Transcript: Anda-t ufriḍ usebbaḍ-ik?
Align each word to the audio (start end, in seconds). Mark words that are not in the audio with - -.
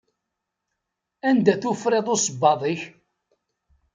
Anda-t 1.29 1.63
ufriḍ 1.71 2.07
usebbaḍ-ik? 2.15 2.81